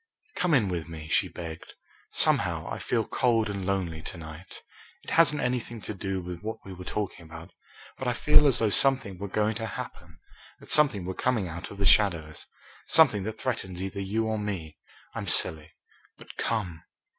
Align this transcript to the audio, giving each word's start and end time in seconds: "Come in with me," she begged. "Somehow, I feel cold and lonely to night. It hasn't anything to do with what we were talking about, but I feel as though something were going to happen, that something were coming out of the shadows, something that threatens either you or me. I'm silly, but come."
"Come 0.35 0.55
in 0.55 0.67
with 0.67 0.89
me," 0.89 1.09
she 1.09 1.27
begged. 1.27 1.75
"Somehow, 2.09 2.67
I 2.67 2.79
feel 2.79 3.05
cold 3.05 3.51
and 3.51 3.63
lonely 3.63 4.01
to 4.01 4.17
night. 4.17 4.63
It 5.03 5.11
hasn't 5.11 5.43
anything 5.43 5.79
to 5.81 5.93
do 5.93 6.19
with 6.23 6.41
what 6.41 6.57
we 6.65 6.73
were 6.73 6.85
talking 6.85 7.23
about, 7.23 7.51
but 7.99 8.07
I 8.07 8.13
feel 8.13 8.47
as 8.47 8.57
though 8.57 8.71
something 8.71 9.19
were 9.19 9.27
going 9.27 9.53
to 9.57 9.67
happen, 9.67 10.17
that 10.59 10.71
something 10.71 11.05
were 11.05 11.13
coming 11.13 11.47
out 11.47 11.69
of 11.69 11.77
the 11.77 11.85
shadows, 11.85 12.47
something 12.87 13.21
that 13.25 13.39
threatens 13.39 13.79
either 13.83 14.01
you 14.01 14.25
or 14.25 14.39
me. 14.39 14.75
I'm 15.13 15.27
silly, 15.27 15.71
but 16.17 16.35
come." 16.35 16.81